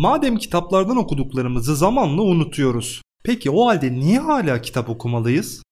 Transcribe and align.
Madem 0.00 0.36
kitaplardan 0.36 0.96
okuduklarımızı 0.96 1.76
zamanla 1.76 2.22
unutuyoruz. 2.22 3.02
Peki 3.24 3.50
o 3.50 3.66
halde 3.66 3.92
niye 3.92 4.18
hala 4.18 4.62
kitap 4.62 4.88
okumalıyız? 4.88 5.62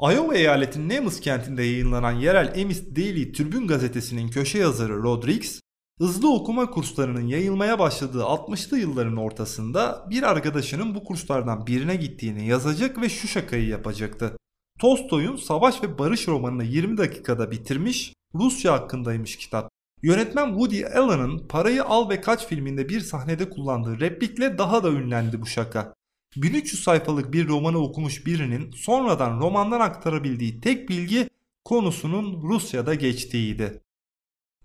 Iowa 0.00 0.34
eyaletinin 0.34 0.88
Nemus 0.88 1.20
kentinde 1.20 1.62
yayınlanan 1.62 2.12
yerel 2.12 2.52
Emis 2.54 2.96
Daily 2.96 3.32
Tribune 3.32 3.66
gazetesinin 3.66 4.28
köşe 4.28 4.58
yazarı 4.58 5.02
Rodriguez, 5.02 5.60
hızlı 6.00 6.34
okuma 6.34 6.70
kurslarının 6.70 7.26
yayılmaya 7.26 7.78
başladığı 7.78 8.22
60'lı 8.22 8.78
yılların 8.78 9.16
ortasında 9.16 10.06
bir 10.10 10.22
arkadaşının 10.22 10.94
bu 10.94 11.04
kurslardan 11.04 11.66
birine 11.66 11.96
gittiğini 11.96 12.46
yazacak 12.46 13.00
ve 13.00 13.08
şu 13.08 13.28
şakayı 13.28 13.66
yapacaktı. 13.66 14.36
Tolstoy'un 14.78 15.36
Savaş 15.36 15.82
ve 15.82 15.98
Barış 15.98 16.28
romanını 16.28 16.64
20 16.64 16.98
dakikada 16.98 17.50
bitirmiş, 17.50 18.14
Rusya 18.34 18.72
hakkındaymış 18.72 19.36
kitap. 19.36 19.70
Yönetmen 20.02 20.48
Woody 20.48 20.86
Allen'ın 20.86 21.48
Parayı 21.48 21.84
Al 21.84 22.10
ve 22.10 22.20
Kaç 22.20 22.46
filminde 22.46 22.88
bir 22.88 23.00
sahnede 23.00 23.50
kullandığı 23.50 24.00
replikle 24.00 24.58
daha 24.58 24.82
da 24.82 24.90
ünlendi 24.90 25.42
bu 25.42 25.46
şaka. 25.46 25.94
1300 26.36 26.82
sayfalık 26.82 27.32
bir 27.32 27.48
romanı 27.48 27.78
okumuş 27.78 28.26
birinin 28.26 28.70
sonradan 28.70 29.40
romandan 29.40 29.80
aktarabildiği 29.80 30.60
tek 30.60 30.88
bilgi 30.88 31.28
konusunun 31.64 32.42
Rusya'da 32.42 32.94
geçtiğiydi. 32.94 33.80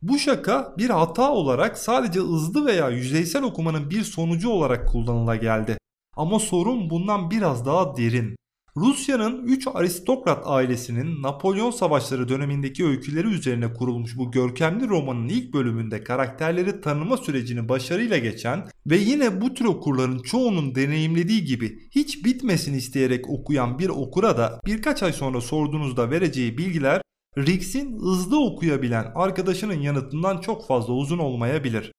Bu 0.01 0.19
şaka 0.19 0.75
bir 0.77 0.89
hata 0.89 1.31
olarak 1.31 1.77
sadece 1.77 2.19
hızlı 2.19 2.65
veya 2.65 2.89
yüzeysel 2.89 3.43
okumanın 3.43 3.89
bir 3.89 4.03
sonucu 4.03 4.49
olarak 4.49 4.87
kullanıla 4.87 5.35
geldi. 5.35 5.77
Ama 6.15 6.39
sorun 6.39 6.89
bundan 6.89 7.31
biraz 7.31 7.65
daha 7.65 7.97
derin. 7.97 8.35
Rusya'nın 8.77 9.45
3 9.47 9.67
aristokrat 9.73 10.43
ailesinin 10.45 11.21
Napolyon 11.21 11.71
Savaşları 11.71 12.29
dönemindeki 12.29 12.85
öyküleri 12.85 13.27
üzerine 13.27 13.73
kurulmuş 13.73 14.17
bu 14.17 14.31
görkemli 14.31 14.87
romanın 14.87 15.27
ilk 15.27 15.53
bölümünde 15.53 16.03
karakterleri 16.03 16.81
tanıma 16.81 17.17
sürecini 17.17 17.69
başarıyla 17.69 18.17
geçen 18.17 18.67
ve 18.87 18.97
yine 18.97 19.41
bu 19.41 19.53
tür 19.53 19.65
okurların 19.65 20.19
çoğunun 20.19 20.75
deneyimlediği 20.75 21.45
gibi 21.45 21.79
hiç 21.91 22.25
bitmesini 22.25 22.77
isteyerek 22.77 23.29
okuyan 23.29 23.79
bir 23.79 23.89
okura 23.89 24.37
da 24.37 24.59
birkaç 24.65 25.03
ay 25.03 25.13
sonra 25.13 25.41
sorduğunuzda 25.41 26.11
vereceği 26.11 26.57
bilgiler 26.57 27.01
Rix'in 27.37 27.99
hızlı 27.99 28.45
okuyabilen 28.45 29.11
arkadaşının 29.15 29.81
yanıtından 29.81 30.41
çok 30.41 30.67
fazla 30.67 30.93
uzun 30.93 31.17
olmayabilir. 31.17 31.91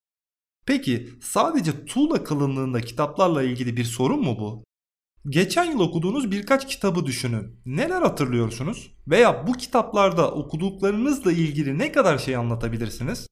Peki 0.67 1.09
sadece 1.23 1.85
tuğla 1.85 2.25
kalınlığında 2.25 2.81
kitaplarla 2.81 3.43
ilgili 3.43 3.77
bir 3.77 3.85
sorun 3.85 4.21
mu 4.21 4.37
bu? 4.41 4.65
Geçen 5.29 5.65
yıl 5.65 5.81
okuduğunuz 5.81 6.31
birkaç 6.31 6.69
kitabı 6.69 7.07
düşünün. 7.07 7.61
Neler 7.67 8.03
hatırlıyorsunuz? 8.03 8.93
Veya 9.09 9.47
bu 9.47 9.53
kitaplarda 9.53 10.31
okuduklarınızla 10.33 11.33
ilgili 11.33 11.79
ne 11.79 11.93
kadar 11.93 12.19
şey 12.19 12.37
anlatabilirsiniz? 12.37 13.27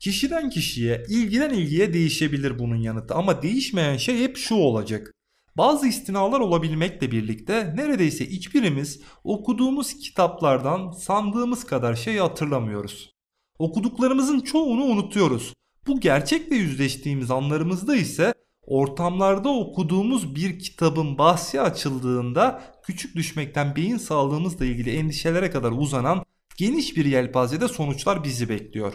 Kişiden 0.00 0.50
kişiye, 0.50 1.04
ilgiden 1.08 1.50
ilgiye 1.50 1.92
değişebilir 1.92 2.58
bunun 2.58 2.76
yanıtı 2.76 3.14
ama 3.14 3.42
değişmeyen 3.42 3.96
şey 3.96 4.18
hep 4.18 4.36
şu 4.36 4.54
olacak. 4.54 5.12
Bazı 5.58 5.86
istinalar 5.86 6.40
olabilmekle 6.40 7.10
birlikte 7.10 7.72
neredeyse 7.76 8.30
hiçbirimiz 8.30 9.00
okuduğumuz 9.24 9.94
kitaplardan 9.94 10.90
sandığımız 10.90 11.64
kadar 11.64 11.94
şey 11.94 12.16
hatırlamıyoruz. 12.16 13.14
Okuduklarımızın 13.58 14.40
çoğunu 14.40 14.82
unutuyoruz. 14.82 15.54
Bu 15.86 16.00
gerçekle 16.00 16.56
yüzleştiğimiz 16.56 17.30
anlarımızda 17.30 17.96
ise 17.96 18.34
ortamlarda 18.62 19.48
okuduğumuz 19.48 20.34
bir 20.34 20.58
kitabın 20.58 21.18
bahsi 21.18 21.60
açıldığında 21.60 22.62
küçük 22.82 23.16
düşmekten 23.16 23.76
beyin 23.76 23.96
sağlığımızla 23.96 24.64
ilgili 24.64 24.96
endişelere 24.96 25.50
kadar 25.50 25.72
uzanan 25.72 26.24
geniş 26.56 26.96
bir 26.96 27.04
yelpazede 27.04 27.68
sonuçlar 27.68 28.24
bizi 28.24 28.48
bekliyor. 28.48 28.92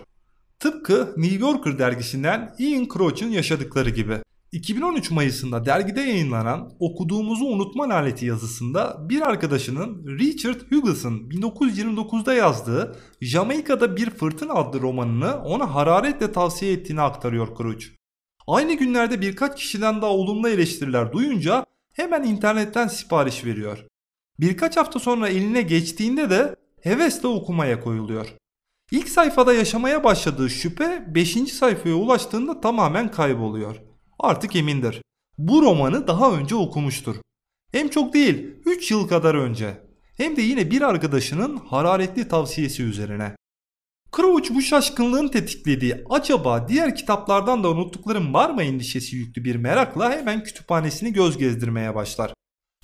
Tıpkı 0.59 1.13
New 1.17 1.45
Yorker 1.45 1.79
dergisinden 1.79 2.55
Ian 2.59 2.87
Crouch'un 2.93 3.29
yaşadıkları 3.29 3.89
gibi. 3.89 4.17
2013 4.53 5.11
Mayıs'ında 5.11 5.65
dergide 5.65 6.01
yayınlanan 6.01 6.73
Okuduğumuzu 6.79 7.45
Unutma 7.45 7.89
Laneti 7.89 8.25
yazısında 8.25 8.97
bir 9.09 9.21
arkadaşının 9.21 10.17
Richard 10.19 10.61
Hughes'ın 10.71 11.29
1929'da 11.29 12.33
yazdığı 12.33 12.95
Jamaika'da 13.21 13.97
Bir 13.97 14.09
Fırtına 14.09 14.53
adlı 14.53 14.81
romanını 14.81 15.43
ona 15.43 15.75
hararetle 15.75 16.31
tavsiye 16.31 16.73
ettiğini 16.73 17.01
aktarıyor 17.01 17.57
Crouch. 17.57 17.85
Aynı 18.47 18.73
günlerde 18.73 19.21
birkaç 19.21 19.59
kişiden 19.59 20.01
daha 20.01 20.11
olumlu 20.11 20.49
eleştiriler 20.49 21.11
duyunca 21.11 21.65
hemen 21.93 22.23
internetten 22.23 22.87
sipariş 22.87 23.45
veriyor. 23.45 23.85
Birkaç 24.39 24.77
hafta 24.77 24.99
sonra 24.99 25.29
eline 25.29 25.61
geçtiğinde 25.61 26.29
de 26.29 26.55
hevesle 26.81 27.27
okumaya 27.27 27.79
koyuluyor. 27.79 28.27
İlk 28.91 29.09
sayfada 29.09 29.53
yaşamaya 29.53 30.03
başladığı 30.03 30.49
şüphe 30.49 31.05
5. 31.15 31.31
sayfaya 31.53 31.95
ulaştığında 31.95 32.61
tamamen 32.61 33.11
kayboluyor. 33.11 33.92
Artık 34.23 34.55
emindir. 34.55 35.01
Bu 35.37 35.61
romanı 35.61 36.07
daha 36.07 36.31
önce 36.31 36.55
okumuştur. 36.55 37.15
Hem 37.71 37.89
çok 37.89 38.13
değil 38.13 38.55
3 38.65 38.91
yıl 38.91 39.07
kadar 39.07 39.35
önce. 39.35 39.81
Hem 40.17 40.35
de 40.35 40.41
yine 40.41 40.71
bir 40.71 40.81
arkadaşının 40.81 41.57
hararetli 41.57 42.27
tavsiyesi 42.27 42.83
üzerine. 42.83 43.35
Crouch 44.15 44.49
bu 44.49 44.61
şaşkınlığın 44.61 45.27
tetiklediği 45.27 46.03
acaba 46.09 46.67
diğer 46.67 46.95
kitaplardan 46.95 47.63
da 47.63 47.69
unuttuklarım 47.69 48.33
var 48.33 48.49
mı 48.49 48.63
endişesi 48.63 49.15
yüklü 49.15 49.43
bir 49.43 49.55
merakla 49.55 50.11
hemen 50.11 50.43
kütüphanesini 50.43 51.13
göz 51.13 51.37
gezdirmeye 51.37 51.95
başlar. 51.95 52.33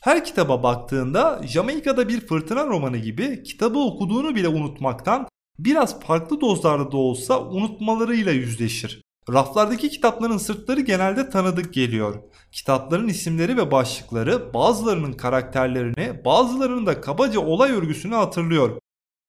Her 0.02 0.26
kitaba 0.26 0.64
baktığında 0.64 1.42
Jamaika'da 1.48 2.10
bir 2.10 2.20
fırtına 2.20 2.66
romanı 2.66 2.98
gibi 2.98 3.44
kitabı 3.44 3.80
okuduğunu 3.80 4.36
bile 4.36 4.48
unutmaktan 4.48 5.28
biraz 5.60 6.00
farklı 6.00 6.42
dozlarda 6.42 6.92
da 6.92 6.98
olsa 6.98 7.50
unutmalarıyla 7.50 8.32
yüzleşir. 8.32 9.09
Raflardaki 9.34 9.90
kitapların 9.90 10.38
sırtları 10.38 10.81
genelde 10.81 11.29
tanıdık 11.29 11.73
geliyor. 11.73 12.16
Kitapların 12.51 13.07
isimleri 13.07 13.57
ve 13.57 13.72
başlıkları 13.72 14.53
bazılarının 14.53 15.13
karakterlerini 15.13 16.25
bazılarının 16.25 16.85
da 16.85 17.01
kabaca 17.01 17.40
olay 17.40 17.72
örgüsünü 17.72 18.16
hatırlıyor. 18.16 18.79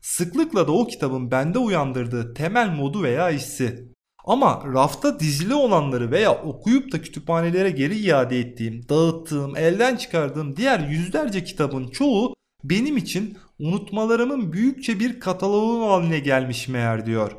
Sıklıkla 0.03 0.67
da 0.67 0.73
o 0.73 0.87
kitabın 0.87 1.31
bende 1.31 1.59
uyandırdığı 1.59 2.35
temel 2.35 2.71
modu 2.71 3.03
veya 3.03 3.31
hissi. 3.31 3.91
Ama 4.25 4.63
rafta 4.75 5.21
dizili 5.21 5.55
olanları 5.55 6.11
veya 6.11 6.43
okuyup 6.43 6.93
da 6.93 7.03
kütüphanelere 7.03 7.71
geri 7.71 7.99
iade 7.99 8.39
ettiğim, 8.39 8.89
dağıttığım, 8.89 9.57
elden 9.57 9.97
çıkardığım 9.97 10.57
diğer 10.57 10.89
yüzlerce 10.89 11.45
kitabın 11.45 11.89
çoğu 11.89 12.35
benim 12.65 12.97
için 12.97 13.39
unutmalarımın 13.59 14.53
büyükçe 14.53 15.01
bir 15.01 15.21
kataloğu 15.21 15.91
haline 15.91 16.19
gelmiş 16.19 16.69
meğer 16.69 17.07
diyor. 17.07 17.33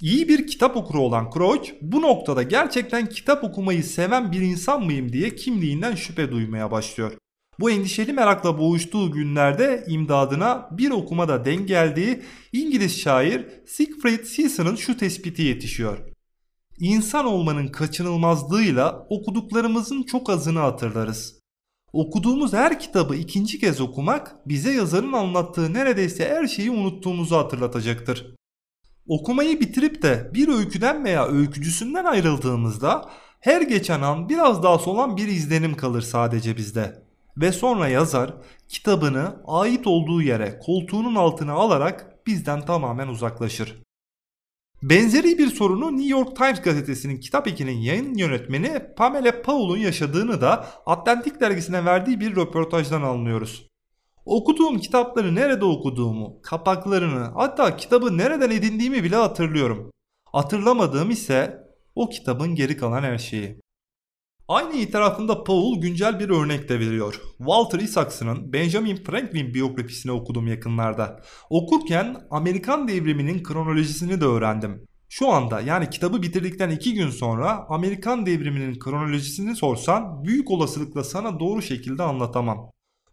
İyi 0.00 0.28
bir 0.28 0.46
kitap 0.46 0.76
okuru 0.76 1.00
olan 1.00 1.30
Crouch 1.34 1.70
bu 1.82 2.02
noktada 2.02 2.42
gerçekten 2.42 3.06
kitap 3.06 3.44
okumayı 3.44 3.84
seven 3.84 4.32
bir 4.32 4.40
insan 4.40 4.84
mıyım 4.84 5.12
diye 5.12 5.34
kimliğinden 5.34 5.94
şüphe 5.94 6.30
duymaya 6.30 6.70
başlıyor. 6.70 7.12
Bu 7.60 7.70
endişeli 7.70 8.12
merakla 8.12 8.58
boğuştuğu 8.58 9.12
günlerde 9.12 9.84
imdadına 9.88 10.68
bir 10.70 10.90
okumada 10.90 11.44
denk 11.44 11.68
geldiği 11.68 12.22
İngiliz 12.52 13.00
şair 13.00 13.46
Siegfried 13.66 14.24
Season'ın 14.24 14.76
şu 14.76 14.96
tespiti 14.96 15.42
yetişiyor. 15.42 15.98
İnsan 16.78 17.26
olmanın 17.26 17.68
kaçınılmazlığıyla 17.68 19.06
okuduklarımızın 19.10 20.02
çok 20.02 20.30
azını 20.30 20.58
hatırlarız. 20.58 21.40
Okuduğumuz 21.92 22.52
her 22.52 22.80
kitabı 22.80 23.16
ikinci 23.16 23.58
kez 23.58 23.80
okumak 23.80 24.48
bize 24.48 24.72
yazarın 24.72 25.12
anlattığı 25.12 25.74
neredeyse 25.74 26.28
her 26.28 26.46
şeyi 26.46 26.70
unuttuğumuzu 26.70 27.36
hatırlatacaktır. 27.36 28.39
Okumayı 29.10 29.60
bitirip 29.60 30.02
de 30.02 30.30
bir 30.34 30.48
öyküden 30.48 31.04
veya 31.04 31.28
öykücüsünden 31.28 32.04
ayrıldığımızda 32.04 33.10
her 33.40 33.62
geçen 33.62 34.02
an 34.02 34.28
biraz 34.28 34.62
daha 34.62 34.78
solan 34.78 35.16
bir 35.16 35.28
izlenim 35.28 35.76
kalır 35.76 36.02
sadece 36.02 36.56
bizde. 36.56 37.02
Ve 37.36 37.52
sonra 37.52 37.88
yazar 37.88 38.34
kitabını 38.68 39.36
ait 39.46 39.86
olduğu 39.86 40.22
yere 40.22 40.58
koltuğunun 40.58 41.14
altına 41.14 41.52
alarak 41.52 42.26
bizden 42.26 42.64
tamamen 42.64 43.08
uzaklaşır. 43.08 43.82
Benzeri 44.82 45.38
bir 45.38 45.48
sorunu 45.48 45.92
New 45.92 46.10
York 46.10 46.36
Times 46.36 46.62
gazetesinin 46.62 47.20
kitap 47.20 47.48
ekinin 47.48 47.78
yayın 47.78 48.14
yönetmeni 48.14 48.82
Pamela 48.96 49.42
Paul'un 49.42 49.78
yaşadığını 49.78 50.40
da 50.40 50.66
Atlantik 50.86 51.40
dergisine 51.40 51.84
verdiği 51.84 52.20
bir 52.20 52.36
röportajdan 52.36 53.02
anlıyoruz. 53.02 53.69
Okuduğum 54.24 54.78
kitapları 54.78 55.34
nerede 55.34 55.64
okuduğumu, 55.64 56.42
kapaklarını 56.42 57.32
hatta 57.34 57.76
kitabı 57.76 58.18
nereden 58.18 58.50
edindiğimi 58.50 59.04
bile 59.04 59.16
hatırlıyorum. 59.16 59.90
Hatırlamadığım 60.24 61.10
ise 61.10 61.58
o 61.94 62.08
kitabın 62.08 62.54
geri 62.54 62.76
kalan 62.76 63.02
her 63.02 63.18
şeyi. 63.18 63.60
Aynı 64.48 64.76
itirafında 64.76 65.44
Paul 65.44 65.80
güncel 65.80 66.20
bir 66.20 66.30
örnek 66.30 66.68
de 66.68 66.80
veriyor. 66.80 67.20
Walter 67.38 67.78
Isaacson'ın 67.80 68.52
Benjamin 68.52 68.96
Franklin 68.96 69.54
biyografisini 69.54 70.12
okudum 70.12 70.46
yakınlarda. 70.46 71.20
Okurken 71.50 72.16
Amerikan 72.30 72.88
devriminin 72.88 73.42
kronolojisini 73.42 74.20
de 74.20 74.24
öğrendim. 74.24 74.86
Şu 75.08 75.28
anda 75.28 75.60
yani 75.60 75.90
kitabı 75.90 76.22
bitirdikten 76.22 76.70
2 76.70 76.94
gün 76.94 77.10
sonra 77.10 77.66
Amerikan 77.68 78.26
devriminin 78.26 78.78
kronolojisini 78.78 79.56
sorsan 79.56 80.24
büyük 80.24 80.50
olasılıkla 80.50 81.04
sana 81.04 81.40
doğru 81.40 81.62
şekilde 81.62 82.02
anlatamam. 82.02 82.70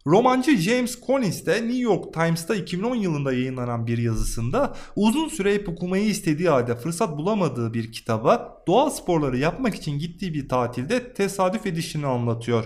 Romancı 0.07 0.57
James 0.57 1.01
Collins 1.06 1.45
de 1.45 1.54
New 1.54 1.77
York 1.77 2.13
Times'ta 2.13 2.56
2010 2.56 2.95
yılında 2.95 3.33
yayınlanan 3.33 3.88
bir 3.88 3.98
yazısında 3.98 4.75
uzun 4.95 5.27
süre 5.27 5.54
hep 5.54 5.69
okumayı 5.69 6.06
istediği 6.06 6.50
halde 6.50 6.75
fırsat 6.75 7.18
bulamadığı 7.18 7.74
bir 7.74 7.92
kitaba 7.92 8.63
doğa 8.68 8.89
sporları 8.89 9.38
yapmak 9.38 9.75
için 9.75 10.00
gittiği 10.00 10.33
bir 10.33 10.50
tatilde 10.50 11.13
tesadüf 11.13 11.65
edişini 11.65 12.06
anlatıyor. 12.06 12.65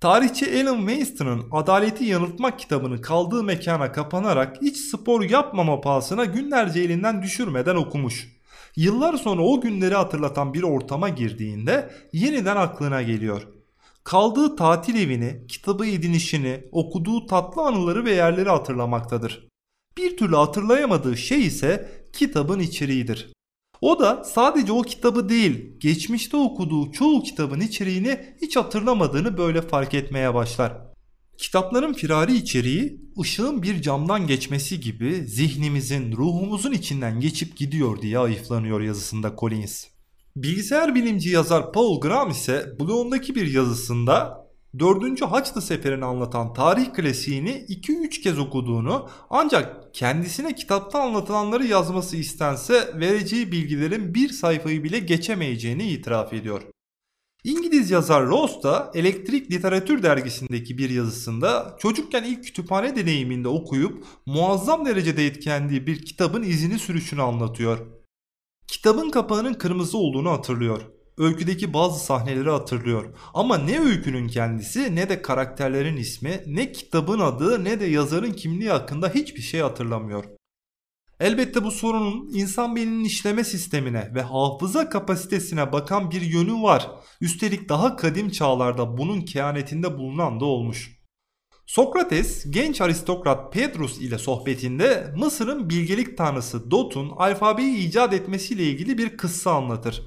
Tarihçi 0.00 0.62
Alan 0.62 0.86
Winston'ın 0.86 1.44
Adaleti 1.52 2.04
Yanıltmak 2.04 2.58
kitabını 2.58 3.00
kaldığı 3.00 3.44
mekana 3.44 3.92
kapanarak 3.92 4.62
hiç 4.62 4.76
spor 4.76 5.22
yapmama 5.22 5.80
pahasına 5.80 6.24
günlerce 6.24 6.80
elinden 6.80 7.22
düşürmeden 7.22 7.76
okumuş. 7.76 8.28
Yıllar 8.76 9.14
sonra 9.14 9.42
o 9.42 9.60
günleri 9.60 9.94
hatırlatan 9.94 10.54
bir 10.54 10.62
ortama 10.62 11.08
girdiğinde 11.08 11.90
yeniden 12.12 12.56
aklına 12.56 13.02
geliyor. 13.02 13.46
Kaldığı 14.04 14.56
tatil 14.56 14.94
evini, 14.94 15.46
kitabı 15.48 15.86
edinişini, 15.86 16.64
okuduğu 16.72 17.26
tatlı 17.26 17.62
anıları 17.62 18.04
ve 18.04 18.12
yerleri 18.12 18.48
hatırlamaktadır. 18.48 19.48
Bir 19.98 20.16
türlü 20.16 20.36
hatırlayamadığı 20.36 21.16
şey 21.16 21.46
ise 21.46 21.88
kitabın 22.12 22.58
içeriğidir. 22.58 23.32
O 23.80 24.00
da 24.00 24.24
sadece 24.24 24.72
o 24.72 24.82
kitabı 24.82 25.28
değil, 25.28 25.78
geçmişte 25.78 26.36
okuduğu 26.36 26.92
çoğu 26.92 27.22
kitabın 27.22 27.60
içeriğini 27.60 28.34
hiç 28.42 28.56
hatırlamadığını 28.56 29.38
böyle 29.38 29.62
fark 29.62 29.94
etmeye 29.94 30.34
başlar. 30.34 30.72
Kitapların 31.38 31.92
firari 31.92 32.34
içeriği 32.36 33.00
ışığın 33.20 33.62
bir 33.62 33.82
camdan 33.82 34.26
geçmesi 34.26 34.80
gibi 34.80 35.26
zihnimizin, 35.26 36.12
ruhumuzun 36.12 36.72
içinden 36.72 37.20
geçip 37.20 37.56
gidiyor 37.56 38.02
diye 38.02 38.18
ayıflanıyor 38.18 38.80
yazısında 38.80 39.34
Collins. 39.38 39.91
Bilgisayar 40.36 40.94
bilimci 40.94 41.30
yazar 41.30 41.72
Paul 41.72 42.00
Graham 42.00 42.30
ise 42.30 42.76
Bloom'daki 42.80 43.34
bir 43.34 43.54
yazısında 43.54 44.46
4. 44.78 45.22
Haçlı 45.22 45.62
Seferi'ni 45.62 46.04
anlatan 46.04 46.52
tarih 46.52 46.92
klasiğini 46.92 47.50
2-3 47.68 48.08
kez 48.08 48.38
okuduğunu 48.38 49.08
ancak 49.30 49.94
kendisine 49.94 50.54
kitapta 50.54 51.02
anlatılanları 51.02 51.66
yazması 51.66 52.16
istense 52.16 53.00
vereceği 53.00 53.52
bilgilerin 53.52 54.14
bir 54.14 54.28
sayfayı 54.28 54.84
bile 54.84 54.98
geçemeyeceğini 54.98 55.88
itiraf 55.88 56.32
ediyor. 56.32 56.62
İngiliz 57.44 57.90
yazar 57.90 58.26
Ross 58.26 58.62
da 58.62 58.90
Elektrik 58.94 59.50
Literatür 59.50 60.02
dergisindeki 60.02 60.78
bir 60.78 60.90
yazısında 60.90 61.76
çocukken 61.78 62.24
ilk 62.24 62.44
kütüphane 62.44 62.96
deneyiminde 62.96 63.48
okuyup 63.48 64.04
muazzam 64.26 64.86
derecede 64.86 65.26
etkilendiği 65.26 65.86
bir 65.86 66.04
kitabın 66.04 66.42
izini 66.42 66.78
sürüşünü 66.78 67.22
anlatıyor. 67.22 68.01
Kitabın 68.66 69.10
kapağının 69.10 69.54
kırmızı 69.54 69.98
olduğunu 69.98 70.30
hatırlıyor. 70.30 70.82
Öyküdeki 71.18 71.74
bazı 71.74 72.04
sahneleri 72.04 72.50
hatırlıyor. 72.50 73.18
Ama 73.34 73.58
ne 73.58 73.80
öykünün 73.80 74.28
kendisi 74.28 74.96
ne 74.96 75.08
de 75.08 75.22
karakterlerin 75.22 75.96
ismi 75.96 76.40
ne 76.46 76.72
kitabın 76.72 77.20
adı 77.20 77.64
ne 77.64 77.80
de 77.80 77.86
yazarın 77.86 78.32
kimliği 78.32 78.70
hakkında 78.70 79.08
hiçbir 79.08 79.42
şey 79.42 79.60
hatırlamıyor. 79.60 80.24
Elbette 81.20 81.64
bu 81.64 81.70
sorunun 81.70 82.30
insan 82.34 82.76
beyninin 82.76 83.04
işleme 83.04 83.44
sistemine 83.44 84.10
ve 84.14 84.22
hafıza 84.22 84.88
kapasitesine 84.88 85.72
bakan 85.72 86.10
bir 86.10 86.22
yönü 86.22 86.62
var. 86.62 86.90
Üstelik 87.20 87.68
daha 87.68 87.96
kadim 87.96 88.30
çağlarda 88.30 88.98
bunun 88.98 89.20
kehanetinde 89.20 89.98
bulunan 89.98 90.40
da 90.40 90.44
olmuş. 90.44 91.01
Sokrates 91.72 92.44
genç 92.50 92.80
aristokrat 92.80 93.52
Pedrus 93.52 93.98
ile 93.98 94.18
sohbetinde 94.18 95.14
Mısır'ın 95.16 95.70
bilgelik 95.70 96.18
tanrısı 96.18 96.70
Dot'un 96.70 97.10
alfabeyi 97.16 97.76
icat 97.76 98.12
etmesiyle 98.12 98.62
ilgili 98.62 98.98
bir 98.98 99.16
kıssa 99.16 99.52
anlatır. 99.52 100.02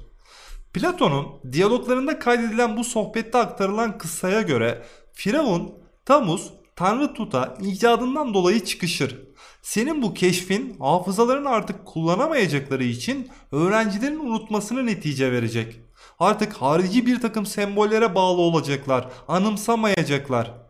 Platon'un 0.72 1.52
diyaloglarında 1.52 2.18
kaydedilen 2.18 2.76
bu 2.76 2.84
sohbette 2.84 3.38
aktarılan 3.38 3.98
kıssaya 3.98 4.42
göre 4.42 4.82
Firavun, 5.12 5.74
Tamuz, 6.04 6.52
Tanrı 6.76 7.14
Tut'a 7.14 7.54
icadından 7.62 8.34
dolayı 8.34 8.64
çıkışır. 8.64 9.20
Senin 9.62 10.02
bu 10.02 10.14
keşfin 10.14 10.78
hafızalarını 10.78 11.48
artık 11.48 11.86
kullanamayacakları 11.86 12.84
için 12.84 13.28
öğrencilerin 13.52 14.20
unutmasını 14.20 14.86
netice 14.86 15.32
verecek. 15.32 15.80
Artık 16.18 16.52
harici 16.52 17.06
bir 17.06 17.20
takım 17.20 17.46
sembollere 17.46 18.14
bağlı 18.14 18.40
olacaklar, 18.40 19.08
anımsamayacaklar. 19.28 20.65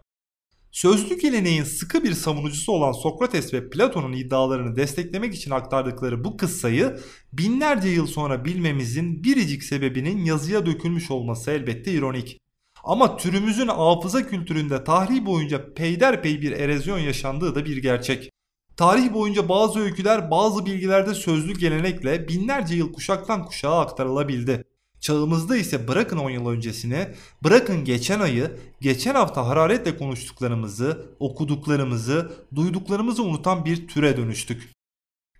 Sözlü 0.76 1.18
geleneğin 1.18 1.64
sıkı 1.64 2.04
bir 2.04 2.12
savunucusu 2.12 2.72
olan 2.72 2.92
Sokrates 2.92 3.54
ve 3.54 3.70
Platon'un 3.70 4.12
iddialarını 4.12 4.76
desteklemek 4.76 5.34
için 5.34 5.50
aktardıkları 5.50 6.24
bu 6.24 6.36
kıssayı 6.36 6.98
binlerce 7.32 7.88
yıl 7.88 8.06
sonra 8.06 8.44
bilmemizin 8.44 9.24
biricik 9.24 9.62
sebebinin 9.62 10.24
yazıya 10.24 10.66
dökülmüş 10.66 11.10
olması 11.10 11.50
elbette 11.50 11.92
ironik. 11.92 12.40
Ama 12.84 13.16
türümüzün 13.16 13.68
hafıza 13.68 14.26
kültüründe 14.26 14.84
tarih 14.84 15.26
boyunca 15.26 15.74
peyderpey 15.74 16.42
bir 16.42 16.52
erozyon 16.52 16.98
yaşandığı 16.98 17.54
da 17.54 17.64
bir 17.64 17.76
gerçek. 17.76 18.30
Tarih 18.76 19.14
boyunca 19.14 19.48
bazı 19.48 19.80
öyküler 19.80 20.30
bazı 20.30 20.66
bilgilerde 20.66 21.14
sözlü 21.14 21.58
gelenekle 21.58 22.28
binlerce 22.28 22.74
yıl 22.74 22.92
kuşaktan 22.92 23.44
kuşağa 23.44 23.80
aktarılabildi. 23.80 24.64
Çağımızda 25.06 25.56
ise 25.56 25.88
bırakın 25.88 26.16
10 26.16 26.30
yıl 26.30 26.48
öncesine, 26.48 27.14
bırakın 27.44 27.84
geçen 27.84 28.20
ayı, 28.20 28.56
geçen 28.80 29.14
hafta 29.14 29.46
hararetle 29.46 29.96
konuştuklarımızı, 29.96 31.16
okuduklarımızı, 31.20 32.32
duyduklarımızı 32.54 33.22
unutan 33.22 33.64
bir 33.64 33.88
türe 33.88 34.16
dönüştük. 34.16 34.72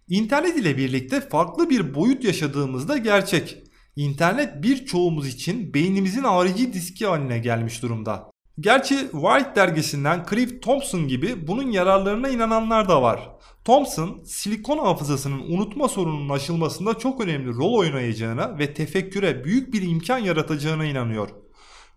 İnternet 0.09 0.57
ile 0.57 0.77
birlikte 0.77 1.21
farklı 1.21 1.71
bir 1.71 1.95
boyut 1.95 2.25
yaşadığımızda 2.25 2.99
gerçek. 2.99 3.63
İnternet 3.97 4.63
birçoğumuz 4.63 5.29
için 5.29 5.75
beynimizin 5.75 6.25
harici 6.25 6.73
diski 6.73 7.07
haline 7.07 7.39
gelmiş 7.39 7.83
durumda. 7.83 8.31
Gerçi 8.61 8.99
White 8.99 9.53
dergisinden 9.57 10.27
Cliff 10.31 10.63
Thompson 10.63 11.09
gibi 11.09 11.47
bunun 11.47 11.71
yararlarına 11.71 12.29
inananlar 12.29 12.89
da 12.89 13.03
var. 13.03 13.31
Thompson, 13.65 14.23
silikon 14.25 14.79
hafızasının 14.79 15.39
unutma 15.39 15.89
sorununun 15.89 16.29
aşılmasında 16.29 16.99
çok 16.99 17.21
önemli 17.21 17.49
rol 17.49 17.75
oynayacağına 17.75 18.59
ve 18.59 18.75
tefekküre 18.75 19.45
büyük 19.45 19.73
bir 19.73 19.83
imkan 19.83 20.19
yaratacağına 20.19 20.85
inanıyor. 20.85 21.29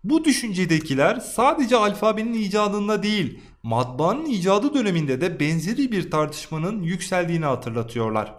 Bu 0.04 0.26
düşüncedekiler 0.26 1.16
sadece 1.20 1.76
alfabenin 1.76 2.34
icadında 2.34 3.04
değil, 3.04 3.40
matbaanın 3.64 4.26
icadı 4.26 4.74
döneminde 4.74 5.22
de 5.22 5.40
benzeri 5.40 5.92
bir 5.92 6.12
tartışmanın 6.12 6.84
yükseldiğini 6.84 7.46
hatırlatıyorlar. 7.46 8.34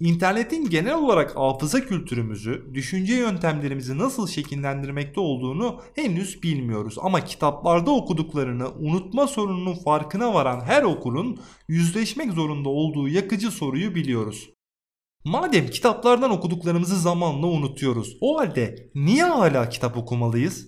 İnternetin 0.00 0.70
genel 0.70 0.94
olarak 0.94 1.36
hafıza 1.36 1.80
kültürümüzü, 1.80 2.70
düşünce 2.74 3.14
yöntemlerimizi 3.14 3.98
nasıl 3.98 4.26
şekillendirmekte 4.26 5.20
olduğunu 5.20 5.80
henüz 5.94 6.42
bilmiyoruz. 6.42 6.96
Ama 7.00 7.24
kitaplarda 7.24 7.90
okuduklarını 7.90 8.68
unutma 8.74 9.26
sorununun 9.26 9.74
farkına 9.74 10.34
varan 10.34 10.60
her 10.60 10.82
okurun 10.82 11.40
yüzleşmek 11.68 12.32
zorunda 12.32 12.68
olduğu 12.68 13.08
yakıcı 13.08 13.50
soruyu 13.50 13.94
biliyoruz. 13.94 14.50
Madem 15.24 15.66
kitaplardan 15.66 16.30
okuduklarımızı 16.30 17.00
zamanla 17.00 17.46
unutuyoruz, 17.46 18.16
o 18.20 18.38
halde 18.38 18.90
niye 18.94 19.24
hala 19.24 19.68
kitap 19.68 19.96
okumalıyız? 19.96 20.66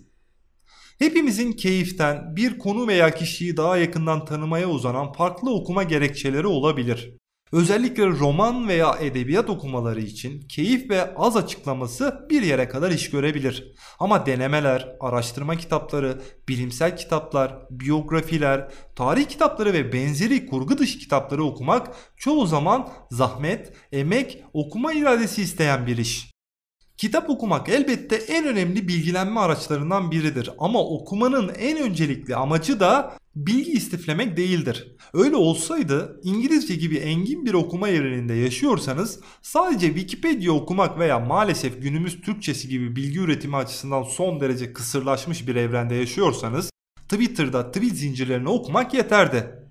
Hepimizin 0.98 1.52
keyiften 1.52 2.36
bir 2.36 2.58
konu 2.58 2.86
veya 2.86 3.10
kişiyi 3.10 3.56
daha 3.56 3.76
yakından 3.76 4.24
tanımaya 4.24 4.70
uzanan 4.70 5.12
farklı 5.12 5.54
okuma 5.54 5.82
gerekçeleri 5.82 6.46
olabilir. 6.46 7.21
Özellikle 7.52 8.06
roman 8.06 8.68
veya 8.68 8.96
edebiyat 9.00 9.50
okumaları 9.50 10.00
için 10.00 10.40
keyif 10.48 10.90
ve 10.90 11.14
az 11.14 11.36
açıklaması 11.36 12.26
bir 12.30 12.42
yere 12.42 12.68
kadar 12.68 12.90
iş 12.90 13.10
görebilir. 13.10 13.74
Ama 13.98 14.26
denemeler, 14.26 14.96
araştırma 15.00 15.56
kitapları, 15.56 16.22
bilimsel 16.48 16.96
kitaplar, 16.96 17.58
biyografiler, 17.70 18.68
tarih 18.96 19.24
kitapları 19.24 19.72
ve 19.72 19.92
benzeri 19.92 20.46
kurgu 20.46 20.78
dışı 20.78 20.98
kitapları 20.98 21.44
okumak 21.44 21.94
çoğu 22.16 22.46
zaman 22.46 22.88
zahmet, 23.10 23.72
emek, 23.92 24.44
okuma 24.52 24.92
iradesi 24.92 25.42
isteyen 25.42 25.86
bir 25.86 25.98
iş. 25.98 26.32
Kitap 26.96 27.30
okumak 27.30 27.68
elbette 27.68 28.16
en 28.16 28.46
önemli 28.46 28.88
bilgilenme 28.88 29.40
araçlarından 29.40 30.10
biridir 30.10 30.50
ama 30.58 30.84
okumanın 30.84 31.52
en 31.58 31.78
öncelikli 31.78 32.36
amacı 32.36 32.80
da 32.80 33.12
bilgi 33.36 33.72
istiflemek 33.72 34.36
değildir. 34.36 34.96
Öyle 35.14 35.36
olsaydı 35.36 36.20
İngilizce 36.22 36.74
gibi 36.74 36.96
engin 36.96 37.46
bir 37.46 37.54
okuma 37.54 37.88
evreninde 37.88 38.34
yaşıyorsanız 38.34 39.20
sadece 39.42 39.86
Wikipedia 39.86 40.52
okumak 40.52 40.98
veya 40.98 41.18
maalesef 41.20 41.82
günümüz 41.82 42.20
Türkçesi 42.20 42.68
gibi 42.68 42.96
bilgi 42.96 43.18
üretimi 43.18 43.56
açısından 43.56 44.02
son 44.02 44.40
derece 44.40 44.72
kısırlaşmış 44.72 45.48
bir 45.48 45.56
evrende 45.56 45.94
yaşıyorsanız 45.94 46.70
Twitter'da 47.08 47.70
tweet 47.70 47.92
zincirlerini 47.92 48.48
okumak 48.48 48.94
yeterdi. 48.94 49.62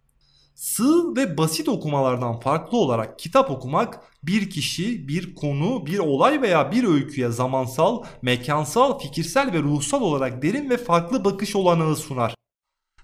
Sığ 0.55 1.15
ve 1.15 1.37
basit 1.37 1.69
okumalardan 1.69 2.39
farklı 2.39 2.77
olarak 2.77 3.19
kitap 3.19 3.51
okumak 3.51 3.99
bir 4.23 4.49
kişi, 4.49 5.07
bir 5.07 5.35
konu, 5.35 5.85
bir 5.85 5.99
olay 5.99 6.41
veya 6.41 6.71
bir 6.71 6.83
öyküye 6.83 7.29
zamansal, 7.29 8.03
mekansal, 8.21 8.99
fikirsel 8.99 9.53
ve 9.53 9.59
ruhsal 9.59 10.01
olarak 10.01 10.41
derin 10.41 10.69
ve 10.69 10.77
farklı 10.77 11.25
bakış 11.25 11.55
olanağı 11.55 11.95
sunar. 11.95 12.35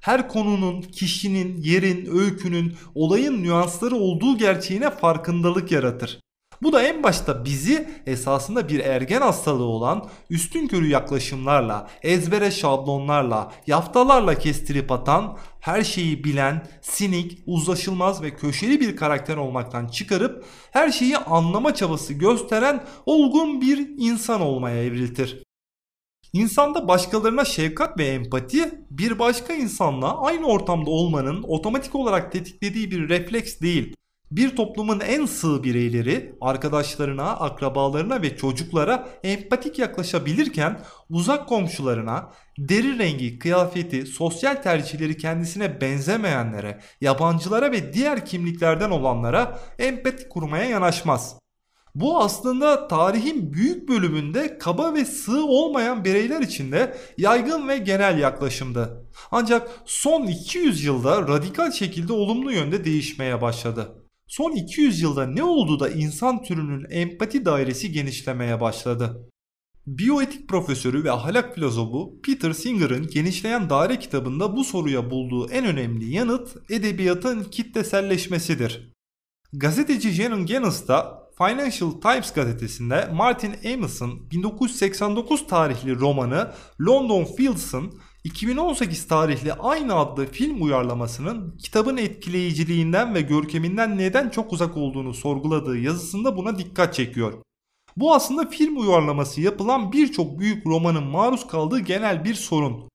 Her 0.08 0.28
konunun, 0.28 0.82
kişinin, 0.82 1.62
yerin, 1.62 2.18
öykünün, 2.20 2.74
olayın 2.96 3.44
nüansları 3.44 3.96
olduğu 3.96 4.38
gerçeğine 4.38 4.90
farkındalık 4.90 5.72
yaratır. 5.72 6.20
Bu 6.62 6.74
da 6.74 6.84
en 6.84 7.04
başta 7.04 7.46
bizi 7.46 7.90
esasında 8.06 8.70
bir 8.70 8.80
ergen 8.80 9.22
hastalığı 9.22 9.64
olan 9.64 10.10
üstün 10.30 10.68
körü 10.68 10.88
yaklaşımlarla, 10.88 11.88
ezbere 12.02 12.52
şablonlarla, 12.52 13.52
yaftalarla 13.68 14.36
kestirip 14.36 14.92
atan, 14.92 15.38
her 15.60 15.84
şeyi 15.84 16.24
bilen, 16.24 16.68
sinik, 16.82 17.40
uzlaşılmaz 17.46 18.22
ve 18.22 18.36
köşeli 18.36 18.80
bir 18.80 18.96
karakter 18.96 19.38
olmaktan 19.38 19.88
çıkarıp 19.88 20.46
her 20.72 20.92
şeyi 20.92 21.18
anlama 21.18 21.74
çabası 21.74 22.14
gösteren 22.14 22.84
olgun 23.06 23.62
bir 23.62 23.90
insan 23.98 24.42
olmaya 24.42 24.84
evriltir. 24.84 25.47
İnsanda 26.38 26.88
başkalarına 26.88 27.46
şefkat 27.46 27.98
ve 27.98 28.08
empati 28.08 28.86
bir 28.92 29.20
başka 29.20 29.54
insanla 29.54 30.22
aynı 30.22 30.46
ortamda 30.46 30.90
olmanın 30.90 31.44
otomatik 31.44 31.96
olarak 31.96 32.32
tetiklediği 32.32 32.92
bir 32.92 33.10
refleks 33.10 33.60
değil. 33.62 33.96
Bir 34.32 34.56
toplumun 34.56 35.00
en 35.00 35.26
sığ 35.26 35.64
bireyleri 35.64 36.36
arkadaşlarına, 36.42 37.24
akrabalarına 37.24 38.22
ve 38.22 38.38
çocuklara 38.38 39.10
empatik 39.24 39.80
yaklaşabilirken 39.80 40.80
uzak 41.10 41.50
komşularına 41.50 42.32
deri 42.60 43.00
rengi, 43.00 43.40
kıyafeti, 43.40 44.06
sosyal 44.06 44.56
tercihleri 44.56 45.18
kendisine 45.18 45.82
benzemeyenlere, 45.82 46.82
yabancılara 47.02 47.72
ve 47.72 47.94
diğer 47.94 48.26
kimliklerden 48.26 48.92
olanlara 48.92 49.60
empati 49.80 50.30
kurmaya 50.30 50.66
yanaşmaz. 50.66 51.40
Bu 52.00 52.20
aslında 52.20 52.88
tarihin 52.88 53.54
büyük 53.54 53.90
bölümünde 53.90 54.58
kaba 54.58 54.94
ve 54.94 55.06
sığ 55.06 55.46
olmayan 55.46 56.06
bireyler 56.06 56.42
içinde 56.42 56.98
yaygın 57.18 57.68
ve 57.68 57.78
genel 57.78 58.20
yaklaşımdı. 58.20 59.06
Ancak 59.32 59.82
son 59.86 60.28
200 60.28 60.84
yılda 60.84 61.22
radikal 61.22 61.72
şekilde 61.72 62.14
olumlu 62.14 62.52
yönde 62.52 62.86
değişmeye 62.86 63.42
başladı. 63.42 64.06
Son 64.28 64.52
200 64.52 65.02
yılda 65.02 65.26
ne 65.26 65.44
oldu 65.44 65.80
da 65.80 65.90
insan 65.90 66.44
türünün 66.44 66.86
empati 66.90 67.46
dairesi 67.46 67.92
genişlemeye 67.92 68.62
başladı? 68.62 69.30
Biyoetik 69.88 70.50
profesörü 70.50 71.04
ve 71.04 71.12
ahlak 71.12 71.56
filozofu 71.56 72.22
Peter 72.24 72.54
Singer'ın 72.54 73.08
Genişleyen 73.08 73.70
Daire 73.70 74.00
kitabında 74.00 74.56
bu 74.56 74.64
soruya 74.64 75.12
bulduğu 75.12 75.50
en 75.50 75.66
önemli 75.66 76.14
yanıt 76.14 76.72
edebiyatın 76.72 77.44
kitleselleşmesidir. 77.44 78.94
Gazeteci 79.54 80.12
Jaron 80.12 80.46
Gaines 80.46 80.88
da 80.88 81.27
Financial 81.38 81.92
Times 81.92 82.34
gazetesinde 82.34 83.10
Martin 83.14 83.74
Amos'un 83.74 84.32
1989 84.32 85.48
tarihli 85.48 86.00
romanı 86.00 86.52
London 86.82 87.24
Fields'ın 87.24 88.00
2018 88.24 89.08
tarihli 89.08 89.54
aynı 89.54 89.96
adlı 89.96 90.26
film 90.26 90.62
uyarlamasının 90.62 91.58
kitabın 91.58 91.98
etkileyiciliğinden 91.98 93.16
ve 93.16 93.22
görkeminden 93.22 93.98
neden 93.98 94.30
çok 94.30 94.54
uzak 94.54 94.78
olduğunu 94.78 95.14
sorguladığı 95.14 95.78
yazısında 95.78 96.38
buna 96.38 96.58
dikkat 96.58 96.94
çekiyor. 96.94 97.34
Bu 97.98 98.16
aslında 98.16 98.50
film 98.50 98.78
uyarlaması 98.78 99.42
yapılan 99.42 99.92
birçok 99.92 100.40
büyük 100.40 100.66
romanın 100.68 101.04
maruz 101.04 101.48
kaldığı 101.48 101.80
genel 101.80 102.26
bir 102.26 102.34
sorun. 102.34 102.90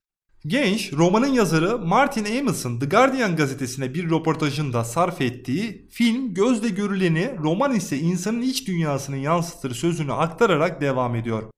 Genç, 0.46 0.92
romanın 0.92 1.32
yazarı 1.32 1.78
Martin 1.78 2.38
Amos'un 2.38 2.78
The 2.80 2.86
Guardian 2.86 3.36
gazetesine 3.36 3.94
bir 3.94 4.10
röportajında 4.10 4.84
sarf 4.84 5.20
ettiği 5.20 5.88
film 5.90 6.34
gözle 6.34 6.68
görüleni, 6.68 7.36
roman 7.38 7.74
ise 7.74 7.98
insanın 7.98 8.42
iç 8.42 8.68
dünyasını 8.68 9.16
yansıtır 9.16 9.74
sözünü 9.74 10.12
aktararak 10.12 10.80
devam 10.80 11.14
ediyor. 11.14 11.50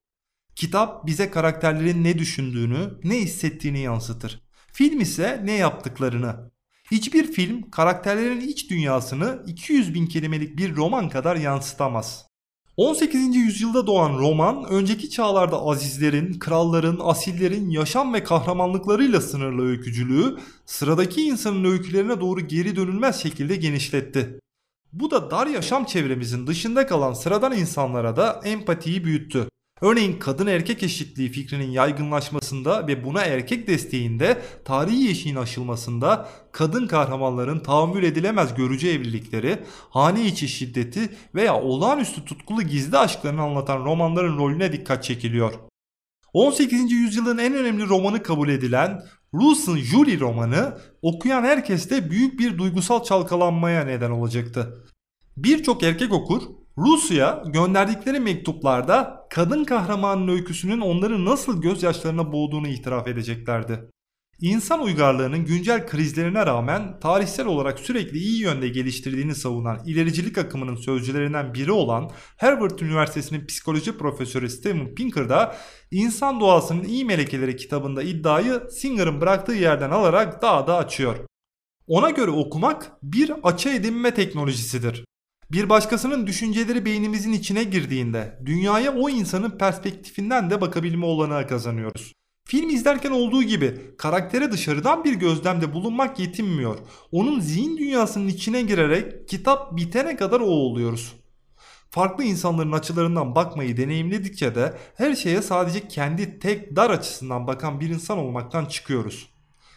Kitap 0.57 1.07
bize 1.07 1.31
karakterlerin 1.31 2.05
ne 2.05 2.19
düşündüğünü, 2.19 2.91
ne 3.05 3.21
hissettiğini 3.21 3.79
yansıtır. 3.79 4.43
Film 4.73 5.00
ise 5.00 5.41
ne 5.45 5.53
yaptıklarını. 5.53 6.50
Hiçbir 6.91 7.33
film 7.33 7.71
karakterlerin 7.71 8.41
iç 8.41 8.71
dünyasını 8.71 9.43
200 9.47 9.95
bin 9.95 10.07
kelimelik 10.07 10.59
bir 10.59 10.76
roman 10.76 11.09
kadar 11.09 11.37
yansıtamaz. 11.37 12.26
18. 12.76 13.37
yüzyılda 13.37 13.87
doğan 13.87 14.19
roman 14.19 14.64
önceki 14.64 15.11
çağlarda 15.11 15.62
azizlerin, 15.62 16.38
kralların, 16.38 17.00
asillerin 17.02 17.71
yaşam 17.71 18.14
ve 18.14 18.25
kahramanlıklarıyla 18.25 19.21
sınırlı 19.21 19.66
öykücülüğü 19.66 20.38
sıradaki 20.66 21.23
insanın 21.23 21.64
öykülerine 21.64 22.21
doğru 22.21 22.40
geri 22.40 22.76
dönülmez 22.76 23.23
şekilde 23.23 23.57
genişletti. 23.57 24.40
Bu 24.93 25.11
da 25.11 25.31
dar 25.31 25.47
yaşam 25.47 25.85
çevremizin 25.85 26.47
dışında 26.47 26.87
kalan 26.87 27.12
sıradan 27.12 27.52
insanlara 27.52 28.16
da 28.16 28.40
empatiyi 28.45 29.04
büyüttü. 29.04 29.49
Örneğin 29.81 30.19
kadın 30.19 30.47
erkek 30.47 30.83
eşitliği 30.83 31.28
fikrinin 31.28 31.71
yaygınlaşmasında 31.71 32.87
ve 32.87 33.04
buna 33.04 33.23
erkek 33.23 33.66
desteğinde 33.69 34.43
tarihi 34.64 35.11
eşiğin 35.11 35.37
aşılmasında 35.37 36.28
kadın 36.52 36.87
kahramanların 36.87 37.61
tahammül 37.61 38.02
edilemez 38.02 38.54
görücü 38.54 38.88
evlilikleri, 38.88 39.59
hane 39.90 40.26
içi 40.26 40.49
şiddeti 40.49 41.16
veya 41.35 41.61
olağanüstü 41.61 42.25
tutkulu 42.25 42.62
gizli 42.62 42.99
aşklarını 42.99 43.43
anlatan 43.43 43.85
romanların 43.85 44.38
rolüne 44.38 44.73
dikkat 44.73 45.04
çekiliyor. 45.04 45.52
18. 46.33 46.93
yüzyılın 46.93 47.38
en 47.38 47.54
önemli 47.54 47.88
romanı 47.88 48.23
kabul 48.23 48.49
edilen 48.49 49.02
Russell 49.35 49.76
Julie 49.76 50.21
romanı 50.21 50.78
okuyan 51.02 51.43
herkeste 51.43 52.11
büyük 52.11 52.38
bir 52.38 52.59
duygusal 52.59 53.04
çalkalanmaya 53.04 53.85
neden 53.85 54.11
olacaktı. 54.11 54.85
Birçok 55.37 55.83
erkek 55.83 56.12
okur 56.12 56.43
Rusya 56.78 57.43
gönderdikleri 57.47 58.21
mektuplarda 58.21 59.26
kadın 59.31 59.64
kahramanın 59.64 60.28
öyküsünün 60.28 60.81
onları 60.81 61.25
nasıl 61.25 61.62
gözyaşlarına 61.62 62.33
boğduğunu 62.33 62.69
itiraf 62.69 63.09
edeceklerdi. 63.09 63.90
İnsan 64.40 64.83
uygarlığının 64.83 65.45
güncel 65.45 65.87
krizlerine 65.87 66.47
rağmen 66.47 67.00
tarihsel 67.00 67.47
olarak 67.47 67.78
sürekli 67.78 68.19
iyi 68.19 68.40
yönde 68.40 68.69
geliştirdiğini 68.69 69.35
savunan 69.35 69.83
ilericilik 69.87 70.38
akımının 70.38 70.76
sözcülerinden 70.76 71.54
biri 71.54 71.73
olan 71.73 72.11
Harvard 72.37 72.78
Üniversitesi'nin 72.78 73.47
psikoloji 73.47 73.99
profesörü 73.99 74.50
Steven 74.50 74.95
Pinker 74.95 75.28
da 75.28 75.57
İnsan 75.90 76.40
Doğasının 76.40 76.85
İyi 76.85 77.04
Melekeleri 77.04 77.57
kitabında 77.57 78.02
iddiayı 78.02 78.62
Singer'ın 78.71 79.21
bıraktığı 79.21 79.54
yerden 79.54 79.90
alarak 79.90 80.43
daha 80.43 80.66
da 80.66 80.76
açıyor. 80.76 81.16
Ona 81.87 82.11
göre 82.11 82.31
okumak 82.31 82.93
bir 83.02 83.33
açı 83.43 83.69
edinme 83.69 84.14
teknolojisidir. 84.14 85.04
Bir 85.54 85.68
başkasının 85.68 86.26
düşünceleri 86.26 86.84
beynimizin 86.84 87.32
içine 87.32 87.64
girdiğinde 87.64 88.38
dünyaya 88.46 88.94
o 88.94 89.11
insanın 89.11 89.50
perspektifinden 89.50 90.50
de 90.50 90.61
bakabilme 90.61 91.06
olanağı 91.06 91.49
kazanıyoruz. 91.49 92.12
Film 92.46 92.70
izlerken 92.70 93.11
olduğu 93.11 93.42
gibi 93.42 93.80
karaktere 93.99 94.52
dışarıdan 94.52 95.04
bir 95.04 95.14
gözlemde 95.14 95.73
bulunmak 95.73 96.18
yetinmiyor. 96.18 96.78
Onun 97.12 97.40
zihin 97.40 97.76
dünyasının 97.76 98.28
içine 98.28 98.62
girerek 98.62 99.28
kitap 99.28 99.76
bitene 99.76 100.16
kadar 100.16 100.40
o 100.40 100.46
oluyoruz. 100.46 101.16
Farklı 101.90 102.25
insanların 102.25 102.73
açılarından 102.73 103.34
bakmayı 103.34 103.76
deneyimledikçe 103.76 104.54
de 104.54 104.75
her 104.94 105.14
şeye 105.14 105.42
sadece 105.42 105.88
kendi 105.88 106.38
tek 106.38 106.76
dar 106.76 106.90
açısından 106.90 107.46
bakan 107.46 107.80
bir 107.80 107.88
insan 107.88 108.18
olmaktan 108.18 108.64
çıkıyoruz 108.64 109.34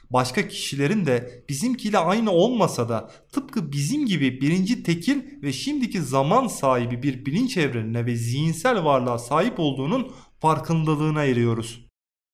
başka 0.09 0.47
kişilerin 0.47 1.05
de 1.05 1.45
bizimkiyle 1.49 1.97
aynı 1.97 2.31
olmasa 2.31 2.89
da 2.89 3.11
tıpkı 3.31 3.71
bizim 3.71 4.05
gibi 4.05 4.41
birinci 4.41 4.83
tekil 4.83 5.21
ve 5.43 5.53
şimdiki 5.53 6.01
zaman 6.01 6.47
sahibi 6.47 7.03
bir 7.03 7.25
bilinç 7.25 7.57
evrenine 7.57 8.05
ve 8.05 8.15
zihinsel 8.15 8.83
varlığa 8.83 9.17
sahip 9.17 9.59
olduğunun 9.59 10.11
farkındalığına 10.39 11.23
eriyoruz. 11.23 11.87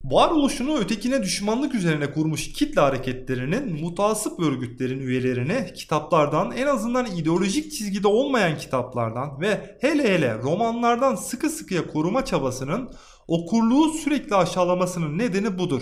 Varoluşunu 0.03 0.77
ötekine 0.77 1.23
düşmanlık 1.23 1.75
üzerine 1.75 2.11
kurmuş 2.11 2.53
kitle 2.53 2.81
hareketlerinin 2.81 3.81
mutasip 3.81 4.39
örgütlerin 4.39 4.99
üyelerine 4.99 5.73
kitaplardan 5.73 6.51
en 6.51 6.67
azından 6.67 7.05
ideolojik 7.05 7.71
çizgide 7.71 8.07
olmayan 8.07 8.57
kitaplardan 8.57 9.41
ve 9.41 9.77
hele 9.81 10.13
hele 10.13 10.37
romanlardan 10.37 11.15
sıkı 11.15 11.49
sıkıya 11.49 11.87
koruma 11.87 12.25
çabasının 12.25 12.93
okurluğu 13.27 13.89
sürekli 13.93 14.35
aşağılamasının 14.35 15.17
nedeni 15.17 15.57
budur. 15.57 15.81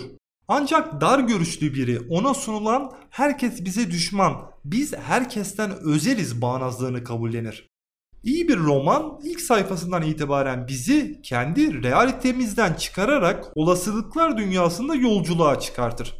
Ancak 0.54 1.00
dar 1.00 1.18
görüşlü 1.18 1.74
biri 1.74 2.00
ona 2.10 2.34
sunulan 2.34 2.92
herkes 3.10 3.64
bize 3.64 3.90
düşman, 3.90 4.32
biz 4.64 4.96
herkesten 4.96 5.70
özeliz 5.70 6.42
bağnazlığını 6.42 7.04
kabullenir. 7.04 7.68
İyi 8.22 8.48
bir 8.48 8.58
roman 8.58 9.20
ilk 9.24 9.40
sayfasından 9.40 10.02
itibaren 10.02 10.68
bizi 10.68 11.20
kendi 11.22 11.82
realitemizden 11.82 12.74
çıkararak 12.74 13.44
olasılıklar 13.54 14.38
dünyasında 14.38 14.94
yolculuğa 14.94 15.60
çıkartır. 15.60 16.14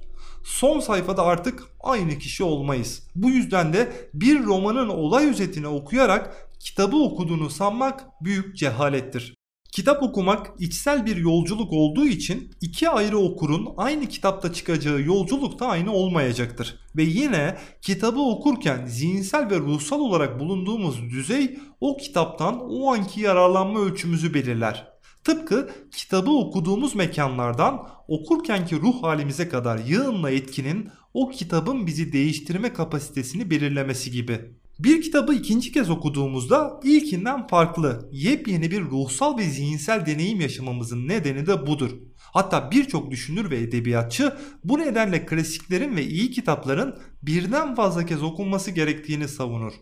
Son 0.45 0.81
sayfada 0.81 1.23
artık 1.23 1.63
aynı 1.81 2.19
kişi 2.19 2.45
olmayız. 2.45 3.03
Bu 3.15 3.31
yüzden 3.31 3.73
de 3.73 3.93
bir 4.15 4.45
romanın 4.45 4.89
olay 4.89 5.29
özetini 5.31 5.67
okuyarak 5.67 6.49
kitabı 6.61 6.97
okuduğunu 6.97 7.51
sanmak 7.51 8.05
büyük 8.25 8.57
cehalettir. 8.57 9.35
Kitap 9.73 10.03
okumak 10.03 10.51
içsel 10.59 11.07
bir 11.07 11.17
yolculuk 11.17 11.73
olduğu 11.73 12.07
için 12.07 12.51
iki 12.61 12.89
ayrı 12.89 13.19
okurun 13.19 13.69
aynı 13.77 14.09
kitapta 14.09 14.53
çıkacağı 14.53 15.03
yolculuk 15.03 15.61
da 15.61 15.67
aynı 15.67 15.93
olmayacaktır. 15.93 16.79
Ve 16.97 17.03
yine 17.03 17.59
kitabı 17.83 18.21
okurken 18.21 18.87
zihinsel 18.87 19.51
ve 19.51 19.59
ruhsal 19.59 20.01
olarak 20.01 20.41
bulunduğumuz 20.41 21.11
düzey 21.11 21.59
o 21.81 21.97
kitaptan 21.97 22.61
o 22.71 22.93
anki 22.93 23.21
yararlanma 23.21 23.81
ölçümüzü 23.81 24.35
belirler. 24.35 24.93
Tıpkı 25.25 25.71
kitabı 25.93 26.31
okuduğumuz 26.31 26.95
mekanlardan 26.95 27.89
okurkenki 28.09 28.77
ruh 28.77 29.03
halimize 29.03 29.49
kadar 29.49 29.79
yığınla 29.79 30.31
etkinin 30.31 30.89
o 31.15 31.29
kitabın 31.29 31.87
bizi 31.87 32.13
değiştirme 32.13 32.73
kapasitesini 32.73 33.51
belirlemesi 33.51 34.11
gibi. 34.11 34.55
Bir 34.79 35.03
kitabı 35.03 35.35
ikinci 35.35 35.73
kez 35.73 35.91
okuduğumuzda 35.91 36.81
ilkinden 36.85 37.47
farklı, 37.47 38.09
yepyeni 38.13 38.71
bir 38.71 38.81
ruhsal 38.81 39.39
ve 39.39 39.43
zihinsel 39.43 40.07
deneyim 40.07 40.41
yaşamamızın 40.41 41.09
nedeni 41.09 41.47
de 41.47 41.67
budur. 41.67 41.91
Hatta 42.17 42.71
birçok 42.71 43.11
düşünür 43.11 43.51
ve 43.51 43.59
edebiyatçı 43.59 44.37
bu 44.65 44.79
nedenle 44.79 45.27
klasiklerin 45.27 45.97
ve 45.97 46.07
iyi 46.07 46.31
kitapların 46.31 46.99
birden 47.23 47.75
fazla 47.75 48.07
kez 48.07 48.23
okunması 48.23 48.71
gerektiğini 48.71 49.29
savunur. 49.29 49.73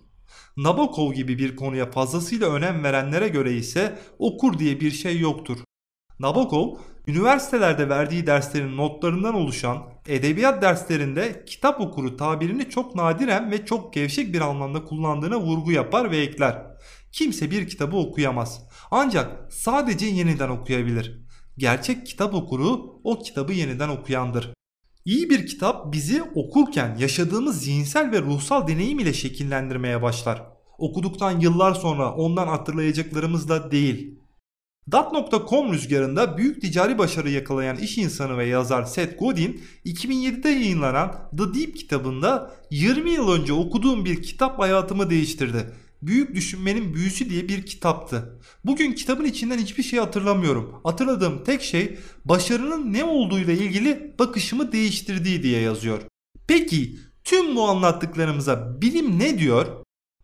Nabokov 0.56 1.12
gibi 1.12 1.38
bir 1.38 1.56
konuya 1.56 1.90
fazlasıyla 1.90 2.52
önem 2.52 2.84
verenlere 2.84 3.28
göre 3.28 3.56
ise 3.56 3.98
okur 4.18 4.58
diye 4.58 4.80
bir 4.80 4.90
şey 4.90 5.18
yoktur. 5.18 5.58
Nabokov, 6.20 6.74
üniversitelerde 7.06 7.88
verdiği 7.88 8.26
derslerin 8.26 8.76
notlarından 8.76 9.34
oluşan 9.34 9.78
edebiyat 10.06 10.62
derslerinde 10.62 11.44
kitap 11.46 11.80
okuru 11.80 12.16
tabirini 12.16 12.70
çok 12.70 12.94
nadiren 12.94 13.50
ve 13.50 13.64
çok 13.64 13.92
gevşek 13.92 14.34
bir 14.34 14.40
anlamda 14.40 14.84
kullandığına 14.84 15.40
vurgu 15.40 15.72
yapar 15.72 16.10
ve 16.10 16.18
ekler. 16.18 16.66
Kimse 17.12 17.50
bir 17.50 17.68
kitabı 17.68 17.96
okuyamaz. 17.96 18.62
Ancak 18.90 19.52
sadece 19.52 20.06
yeniden 20.06 20.48
okuyabilir. 20.48 21.20
Gerçek 21.58 22.06
kitap 22.06 22.34
okuru 22.34 23.00
o 23.04 23.18
kitabı 23.18 23.52
yeniden 23.52 23.88
okuyandır. 23.88 24.52
İyi 25.04 25.30
bir 25.30 25.46
kitap 25.46 25.92
bizi 25.92 26.22
okurken 26.22 26.96
yaşadığımız 26.98 27.62
zihinsel 27.62 28.12
ve 28.12 28.22
ruhsal 28.22 28.68
deneyim 28.68 28.98
ile 28.98 29.12
şekillendirmeye 29.12 30.02
başlar. 30.02 30.42
Okuduktan 30.78 31.40
yıllar 31.40 31.74
sonra 31.74 32.14
ondan 32.14 32.48
hatırlayacaklarımızla 32.48 33.70
değil. 33.70 34.19
Dat.com 34.92 35.72
rüzgarında 35.72 36.38
büyük 36.38 36.60
ticari 36.60 36.98
başarı 36.98 37.30
yakalayan 37.30 37.76
iş 37.76 37.98
insanı 37.98 38.38
ve 38.38 38.46
yazar 38.46 38.84
Seth 38.84 39.18
Godin 39.18 39.60
2007'de 39.86 40.48
yayınlanan 40.48 41.30
The 41.38 41.54
Deep 41.54 41.76
kitabında 41.76 42.54
20 42.70 43.10
yıl 43.10 43.28
önce 43.32 43.52
okuduğum 43.52 44.04
bir 44.04 44.22
kitap 44.22 44.58
hayatımı 44.58 45.10
değiştirdi. 45.10 45.74
Büyük 46.02 46.34
Düşünmenin 46.34 46.94
Büyüsü 46.94 47.30
diye 47.30 47.48
bir 47.48 47.66
kitaptı. 47.66 48.40
Bugün 48.64 48.92
kitabın 48.92 49.24
içinden 49.24 49.58
hiçbir 49.58 49.82
şey 49.82 49.98
hatırlamıyorum. 49.98 50.80
Hatırladığım 50.84 51.44
tek 51.44 51.62
şey 51.62 51.98
başarının 52.24 52.92
ne 52.92 53.04
olduğuyla 53.04 53.52
ilgili 53.52 54.14
bakışımı 54.18 54.72
değiştirdiği 54.72 55.42
diye 55.42 55.60
yazıyor. 55.60 56.00
Peki 56.48 56.98
tüm 57.24 57.56
bu 57.56 57.68
anlattıklarımıza 57.68 58.80
bilim 58.82 59.18
ne 59.18 59.38
diyor? 59.38 59.66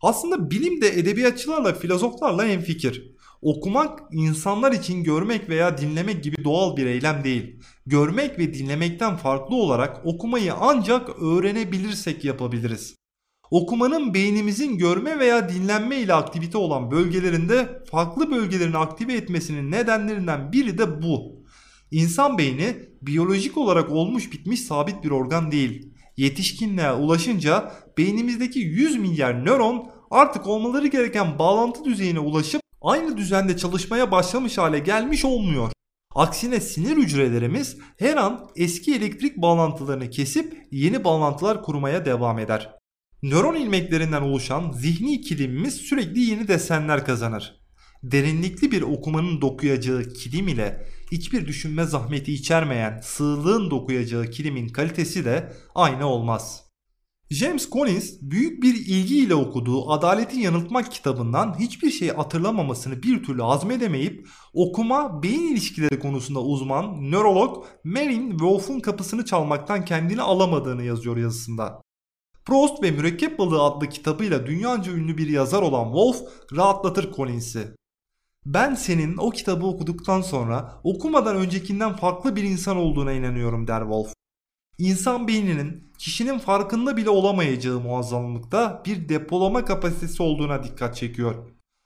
Aslında 0.01 0.51
bilim 0.51 0.81
de 0.81 0.99
edebiyatçılarla, 0.99 1.73
filozoflarla 1.73 2.45
hemfikir. 2.45 3.16
Okumak 3.41 3.99
insanlar 4.11 4.71
için 4.71 5.03
görmek 5.03 5.49
veya 5.49 5.77
dinlemek 5.77 6.23
gibi 6.23 6.43
doğal 6.43 6.77
bir 6.77 6.85
eylem 6.85 7.23
değil. 7.23 7.59
Görmek 7.85 8.39
ve 8.39 8.53
dinlemekten 8.53 9.17
farklı 9.17 9.55
olarak 9.55 10.05
okumayı 10.05 10.53
ancak 10.53 11.21
öğrenebilirsek 11.21 12.25
yapabiliriz. 12.25 12.95
Okumanın 13.51 14.13
beynimizin 14.13 14.77
görme 14.77 15.19
veya 15.19 15.49
dinlenme 15.49 15.97
ile 15.97 16.13
aktivite 16.13 16.57
olan 16.57 16.91
bölgelerinde 16.91 17.83
farklı 17.91 18.31
bölgelerini 18.31 18.77
aktive 18.77 19.13
etmesinin 19.13 19.71
nedenlerinden 19.71 20.51
biri 20.51 20.77
de 20.77 21.01
bu. 21.01 21.43
İnsan 21.91 22.37
beyni 22.37 22.75
biyolojik 23.01 23.57
olarak 23.57 23.91
olmuş 23.91 24.31
bitmiş 24.31 24.61
sabit 24.61 25.03
bir 25.03 25.11
organ 25.11 25.51
değil. 25.51 25.93
Yetişkinliğe 26.17 26.91
ulaşınca 26.91 27.71
beynimizdeki 27.97 28.59
100 28.59 28.97
milyar 28.97 29.45
nöron 29.45 29.89
artık 30.11 30.47
olmaları 30.47 30.87
gereken 30.87 31.39
bağlantı 31.39 31.85
düzeyine 31.85 32.19
ulaşıp 32.19 32.61
aynı 32.81 33.17
düzende 33.17 33.57
çalışmaya 33.57 34.11
başlamış 34.11 34.57
hale 34.57 34.79
gelmiş 34.79 35.25
olmuyor. 35.25 35.71
Aksine 36.15 36.59
sinir 36.59 36.97
hücrelerimiz 36.97 37.77
her 37.99 38.17
an 38.17 38.49
eski 38.55 38.95
elektrik 38.95 39.37
bağlantılarını 39.37 40.09
kesip 40.09 40.67
yeni 40.71 41.03
bağlantılar 41.03 41.63
kurmaya 41.63 42.05
devam 42.05 42.39
eder. 42.39 42.77
Nöron 43.23 43.55
ilmeklerinden 43.55 44.21
oluşan 44.21 44.71
zihni 44.71 45.13
ikilimimiz 45.13 45.73
sürekli 45.73 46.19
yeni 46.19 46.47
desenler 46.47 47.05
kazanır. 47.05 47.59
Derinlikli 48.03 48.71
bir 48.71 48.81
okumanın 48.81 49.41
dokuyacağı 49.41 50.03
kilim 50.03 50.47
ile 50.47 50.87
hiçbir 51.11 51.47
düşünme 51.47 51.83
zahmeti 51.83 52.33
içermeyen 52.33 52.99
sığlığın 53.03 53.71
dokuyacağı 53.71 54.25
kilimin 54.25 54.67
kalitesi 54.67 55.25
de 55.25 55.53
aynı 55.75 56.05
olmaz. 56.05 56.66
James 57.29 57.69
Collins 57.69 58.13
büyük 58.21 58.63
bir 58.63 58.75
ilgiyle 58.75 59.35
okuduğu 59.35 59.91
Adaletin 59.91 60.39
Yanıltmak 60.39 60.91
kitabından 60.91 61.59
hiçbir 61.59 61.91
şey 61.91 62.09
hatırlamamasını 62.09 63.03
bir 63.03 63.23
türlü 63.23 63.41
hazmedemeyip 63.41 64.27
okuma 64.53 65.23
beyin 65.23 65.51
ilişkileri 65.51 65.99
konusunda 65.99 66.41
uzman 66.41 67.11
nörolog 67.11 67.65
Marin 67.83 68.29
Wolf'un 68.29 68.79
kapısını 68.79 69.25
çalmaktan 69.25 69.85
kendini 69.85 70.21
alamadığını 70.21 70.83
yazıyor 70.83 71.17
yazısında. 71.17 71.81
Proust 72.45 72.83
ve 72.83 72.91
Mürekkep 72.91 73.39
Balığı 73.39 73.61
adlı 73.61 73.89
kitabıyla 73.89 74.47
dünyaca 74.47 74.91
ünlü 74.91 75.17
bir 75.17 75.27
yazar 75.27 75.61
olan 75.61 75.85
Wolf 75.85 76.21
rahatlatır 76.55 77.13
Collins'i. 77.13 77.75
Ben 78.45 78.75
senin 78.75 79.17
o 79.17 79.29
kitabı 79.29 79.65
okuduktan 79.65 80.21
sonra 80.21 80.79
okumadan 80.83 81.35
öncekinden 81.35 81.95
farklı 81.95 82.35
bir 82.35 82.43
insan 82.43 82.77
olduğuna 82.77 83.11
inanıyorum 83.11 83.67
der 83.67 83.81
Wolf. 83.81 84.16
İnsan 84.79 85.27
beyninin 85.27 85.83
kişinin 85.97 86.39
farkında 86.39 86.97
bile 86.97 87.09
olamayacağı 87.09 87.79
muazzamlıkta 87.79 88.81
bir 88.85 89.09
depolama 89.09 89.65
kapasitesi 89.65 90.23
olduğuna 90.23 90.63
dikkat 90.63 90.95
çekiyor. 90.95 91.35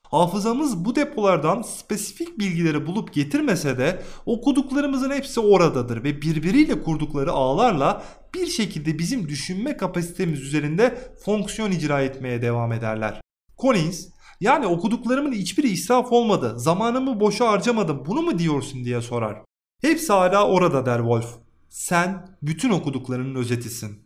Hafızamız 0.09 0.85
bu 0.85 0.95
depolardan 0.95 1.61
spesifik 1.61 2.39
bilgileri 2.39 2.87
bulup 2.87 3.13
getirmese 3.13 3.77
de 3.77 4.01
okuduklarımızın 4.25 5.11
hepsi 5.11 5.39
oradadır 5.39 6.03
ve 6.03 6.21
birbiriyle 6.21 6.81
kurdukları 6.81 7.31
ağlarla 7.31 8.03
bir 8.33 8.47
şekilde 8.47 8.99
bizim 8.99 9.29
düşünme 9.29 9.77
kapasitemiz 9.77 10.41
üzerinde 10.41 11.13
fonksiyon 11.25 11.71
icra 11.71 12.01
etmeye 12.01 12.41
devam 12.41 12.71
ederler. 12.71 13.21
Collins 13.59 14.07
yani 14.41 14.67
okuduklarımın 14.67 15.31
hiçbiri 15.31 15.67
israf 15.67 16.11
olmadı, 16.11 16.53
zamanımı 16.59 17.19
boşa 17.19 17.47
harcamadım 17.47 18.03
bunu 18.05 18.21
mu 18.21 18.39
diyorsun 18.39 18.85
diye 18.85 19.01
sorar. 19.01 19.43
Hepsi 19.81 20.13
hala 20.13 20.47
orada 20.47 20.85
der 20.85 20.97
Wolf. 20.97 21.50
Sen 21.71 22.27
bütün 22.41 22.69
okuduklarının 22.69 23.35
özetisin. 23.35 23.99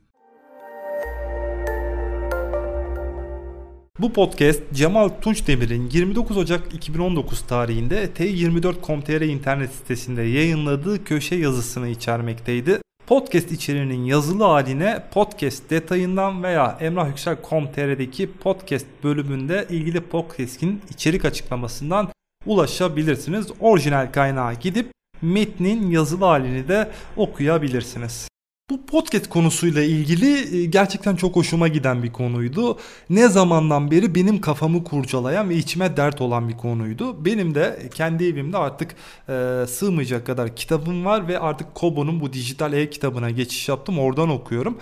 Bu 3.99 4.13
podcast 4.13 4.73
Cemal 4.73 5.09
Tunçdemir'in 5.09 5.89
29 5.89 6.37
Ocak 6.37 6.73
2019 6.73 7.41
tarihinde 7.41 8.05
T24.com.tr 8.05 9.21
internet 9.21 9.71
sitesinde 9.71 10.21
yayınladığı 10.21 11.03
köşe 11.03 11.35
yazısını 11.35 11.87
içermekteydi. 11.87 12.81
Podcast 13.07 13.51
içeriğinin 13.51 14.03
yazılı 14.03 14.43
haline 14.43 15.03
podcast 15.13 15.69
detayından 15.69 16.43
veya 16.43 16.77
emrahyüksel.com.tr'deki 16.81 18.31
podcast 18.31 18.87
bölümünde 19.03 19.67
ilgili 19.69 20.01
podcast'in 20.01 20.81
içerik 20.89 21.25
açıklamasından 21.25 22.09
ulaşabilirsiniz. 22.45 23.47
Orijinal 23.59 24.11
kaynağa 24.11 24.53
gidip 24.53 24.94
metnin 25.21 25.91
yazılı 25.91 26.25
halini 26.25 26.67
de 26.67 26.91
okuyabilirsiniz. 27.17 28.27
Bu 28.69 28.85
podcast 28.85 29.29
konusuyla 29.29 29.83
ilgili 29.83 30.57
e, 30.57 30.65
gerçekten 30.65 31.15
çok 31.15 31.35
hoşuma 31.35 31.67
giden 31.67 32.03
bir 32.03 32.11
konuydu. 32.11 32.77
Ne 33.09 33.27
zamandan 33.27 33.91
beri 33.91 34.15
benim 34.15 34.41
kafamı 34.41 34.83
kurcalayan 34.83 35.49
ve 35.49 35.55
içime 35.55 35.97
dert 35.97 36.21
olan 36.21 36.49
bir 36.49 36.57
konuydu. 36.57 37.25
Benim 37.25 37.55
de 37.55 37.89
kendi 37.93 38.25
evimde 38.25 38.57
artık 38.57 38.95
e, 39.29 39.65
sığmayacak 39.67 40.25
kadar 40.25 40.55
kitabım 40.55 41.05
var 41.05 41.27
ve 41.27 41.39
artık 41.39 41.75
Kobo'nun 41.75 42.19
bu 42.19 42.33
dijital 42.33 42.73
e-kitabına 42.73 43.29
geçiş 43.29 43.69
yaptım. 43.69 43.99
Oradan 43.99 44.29
okuyorum. 44.29 44.77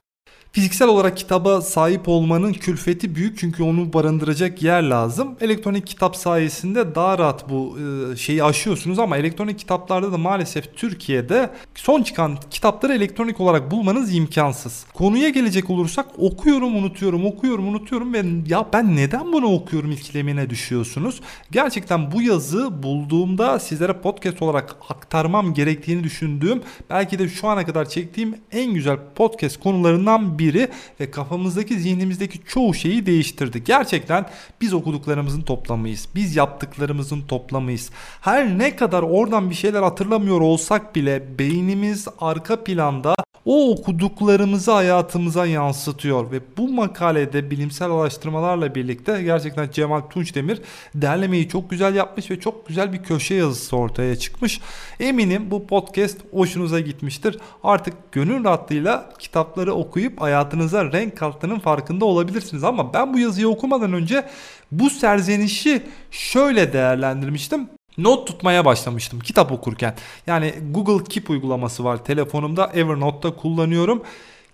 Fiziksel 0.56 0.88
olarak 0.88 1.18
kitaba 1.18 1.62
sahip 1.62 2.08
olmanın 2.08 2.54
külfeti 2.54 3.16
büyük 3.16 3.38
çünkü 3.38 3.64
onu 3.64 3.94
barındıracak 3.94 4.64
yer 4.64 4.84
lazım. 4.84 5.36
Elektronik 5.42 5.88
kitap 5.88 6.16
sayesinde 6.16 6.96
daha 6.96 7.18
rahat 7.18 7.50
bu 7.50 7.78
e, 7.80 8.16
şeyi 8.16 8.44
aşıyorsunuz 8.44 9.00
ama 9.00 9.18
elektronik 9.18 9.60
kitaplarda 9.60 10.12
da 10.12 10.18
maalesef 10.18 10.78
Türkiye'de 10.78 11.50
son 11.76 12.04
çıkan 12.04 12.38
kitapları 12.52 12.94
elektronik 12.94 13.40
olarak 13.40 13.72
bulmanız 13.72 14.16
imkansız. 14.16 14.86
Konuya 14.94 15.30
gelecek 15.30 15.70
olursak 15.70 16.06
okuyorum 16.18 16.76
unutuyorum 16.76 17.26
okuyorum 17.26 17.68
unutuyorum 17.68 18.14
ve 18.14 18.24
ya 18.48 18.68
ben 18.74 18.96
neden 18.96 19.34
bunu 19.34 19.54
okuyorum 19.54 19.92
ikilemine 19.92 20.50
düşüyorsunuz. 20.50 21.22
Gerçekten 21.52 22.12
bu 22.12 22.22
yazı 22.22 22.84
bulduğumda 22.84 23.60
sizlere 23.60 23.94
podcast 23.94 24.42
olarak 24.42 24.76
aktarmam 24.90 25.54
gerektiğini 25.54 26.04
düşündüğüm 26.04 26.62
belki 26.90 27.20
de 27.20 27.30
şu 27.30 27.48
ana 27.48 27.66
kadar 27.66 27.90
çektiğim 27.90 28.36
en 28.52 28.74
güzel 28.74 28.98
podcast 29.16 29.60
konularından 29.60 30.40
biri 30.40 30.43
biri 30.44 30.68
ve 31.00 31.12
kafamızdaki 31.12 31.80
zihnimizdeki 31.80 32.40
çoğu 32.48 32.74
şeyi 32.74 33.06
değiştirdi. 33.06 33.64
Gerçekten 33.64 34.26
biz 34.62 34.74
okuduklarımızın 34.74 35.42
toplamıyız. 35.42 36.08
Biz 36.16 36.36
yaptıklarımızın 36.36 37.22
toplamıyız. 37.22 37.90
Her 38.22 38.58
ne 38.58 38.76
kadar 38.76 39.04
oradan 39.04 39.50
bir 39.50 39.56
şeyler 39.56 39.82
hatırlamıyor 39.82 40.42
olsak 40.42 40.96
bile 40.96 41.40
beynimiz 41.40 42.08
arka 42.20 42.64
planda 42.64 43.16
o 43.46 43.72
okuduklarımızı 43.72 44.72
hayatımıza 44.72 45.46
yansıtıyor 45.46 46.32
ve 46.32 46.40
bu 46.58 46.70
makalede 46.70 47.52
bilimsel 47.52 47.92
araştırmalarla 47.92 48.76
birlikte 48.76 49.24
gerçekten 49.24 49.70
Cemal 49.72 50.02
Tunçdemir 50.02 50.62
derlemeyi 50.96 51.50
çok 51.50 51.70
güzel 51.70 51.96
yapmış 51.96 52.32
ve 52.32 52.40
çok 52.40 52.68
güzel 52.68 52.94
bir 52.94 53.04
köşe 53.04 53.36
yazısı 53.36 53.78
ortaya 53.78 54.16
çıkmış. 54.16 54.62
Eminim 55.00 55.52
bu 55.52 55.68
podcast 55.68 56.18
hoşunuza 56.32 56.80
gitmiştir. 56.80 57.38
Artık 57.64 58.12
gönül 58.12 58.44
rahatlığıyla 58.44 59.14
kitapları 59.20 59.74
okuyup 59.74 60.22
hayatınıza 60.22 60.92
renk 60.92 61.18
kattığının 61.18 61.60
farkında 61.60 62.06
olabilirsiniz 62.06 62.64
ama 62.64 62.94
ben 62.94 63.14
bu 63.14 63.20
yazıyı 63.20 63.48
okumadan 63.48 63.94
önce 63.94 64.26
bu 64.72 64.90
serzenişi 64.90 65.84
şöyle 66.12 66.74
değerlendirmiştim 66.74 67.70
not 67.98 68.28
tutmaya 68.28 68.66
başlamıştım 68.66 69.20
kitap 69.20 69.52
okurken. 69.52 69.96
Yani 70.28 70.54
Google 70.72 71.04
Keep 71.04 71.30
uygulaması 71.30 71.84
var 71.84 72.06
telefonumda 72.06 72.72
Evernote'da 72.74 73.36
kullanıyorum. 73.36 74.04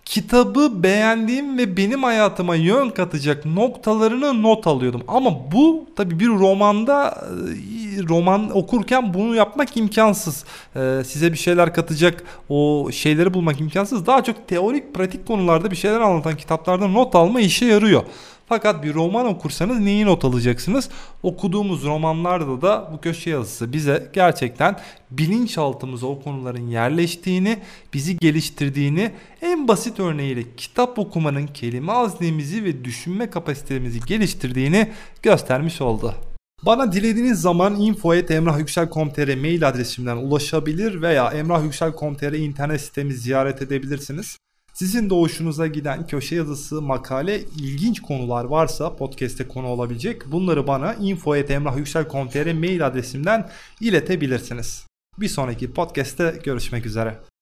Kitabı 0.04 0.82
beğendiğim 0.82 1.58
ve 1.58 1.76
benim 1.76 2.02
hayatıma 2.02 2.54
yön 2.54 2.90
katacak 2.90 3.46
noktalarını 3.46 4.42
not 4.42 4.66
alıyordum. 4.66 5.02
Ama 5.08 5.52
bu 5.52 5.86
tabi 5.96 6.20
bir 6.20 6.28
romanda 6.28 7.08
e, 7.08 7.80
roman 8.08 8.56
okurken 8.56 9.14
bunu 9.14 9.34
yapmak 9.34 9.76
imkansız. 9.76 10.44
Ee, 10.76 11.02
size 11.06 11.32
bir 11.32 11.38
şeyler 11.38 11.74
katacak 11.74 12.24
o 12.48 12.88
şeyleri 12.92 13.34
bulmak 13.34 13.60
imkansız. 13.60 14.06
Daha 14.06 14.24
çok 14.24 14.48
teorik 14.48 14.94
pratik 14.94 15.26
konularda 15.26 15.70
bir 15.70 15.76
şeyler 15.76 16.00
anlatan 16.00 16.36
kitaplarda 16.36 16.88
not 16.88 17.14
alma 17.14 17.40
işe 17.40 17.66
yarıyor. 17.66 18.02
Fakat 18.50 18.84
bir 18.84 18.94
roman 18.94 19.26
okursanız 19.26 19.78
neyi 19.78 20.06
not 20.06 20.24
alacaksınız? 20.24 20.88
Okuduğumuz 21.22 21.84
romanlarda 21.84 22.62
da 22.62 22.90
bu 22.92 23.00
köşe 23.00 23.30
yazısı 23.30 23.72
bize 23.72 24.10
gerçekten 24.12 24.76
bilinçaltımıza 25.10 26.06
o 26.06 26.22
konuların 26.22 26.66
yerleştiğini, 26.68 27.58
bizi 27.94 28.16
geliştirdiğini, 28.16 29.12
en 29.42 29.68
basit 29.68 30.00
örneğiyle 30.00 30.42
kitap 30.56 30.98
okumanın 30.98 31.46
kelime 31.46 31.92
haznemizi 31.92 32.64
ve 32.64 32.84
düşünme 32.84 33.30
kapasitemizi 33.30 34.00
geliştirdiğini 34.00 34.88
göstermiş 35.22 35.80
oldu. 35.80 36.14
Bana 36.62 36.92
dilediğiniz 36.92 37.40
zaman 37.40 37.80
info.emrahyüksel.com.tr 37.80 39.36
mail 39.36 39.68
adresimden 39.68 40.16
ulaşabilir 40.16 41.02
veya 41.02 41.30
emrahyüksel.com.tr 41.30 42.32
internet 42.32 42.80
sitemi 42.80 43.14
ziyaret 43.14 43.62
edebilirsiniz. 43.62 44.36
Sizin 44.74 45.10
de 45.10 45.14
hoşunuza 45.14 45.66
giden 45.66 46.06
köşe 46.06 46.36
yazısı, 46.36 46.82
makale, 46.82 47.40
ilginç 47.40 48.00
konular 48.00 48.44
varsa 48.44 48.96
podcast'te 48.96 49.48
konu 49.48 49.66
olabilecek 49.66 50.32
bunları 50.32 50.66
bana 50.66 50.94
info.emrahyüksel.com.tr 50.94 52.52
mail 52.52 52.86
adresimden 52.86 53.50
iletebilirsiniz. 53.80 54.86
Bir 55.18 55.28
sonraki 55.28 55.72
podcast'te 55.72 56.40
görüşmek 56.44 56.86
üzere. 56.86 57.30